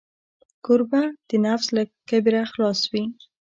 [0.65, 3.03] کوربه د نفس له کبره خلاص وي.